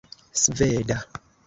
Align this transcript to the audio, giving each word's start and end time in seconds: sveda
sveda 0.41 0.97